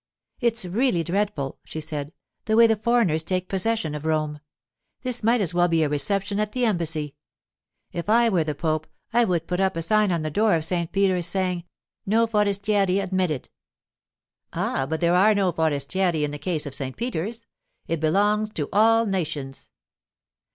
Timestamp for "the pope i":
8.43-9.25